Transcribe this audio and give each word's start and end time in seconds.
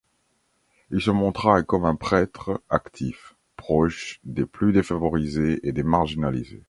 Il 0.89 0.99
se 0.99 1.11
montra 1.11 1.61
comme 1.61 1.85
un 1.85 1.95
prêtre 1.95 2.63
actif, 2.69 3.35
proche 3.55 4.19
des 4.23 4.47
plus 4.47 4.73
défavorisés 4.73 5.59
et 5.61 5.73
des 5.73 5.83
marginalisés. 5.83 6.59